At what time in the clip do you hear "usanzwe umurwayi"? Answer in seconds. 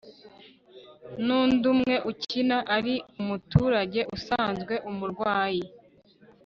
4.15-5.63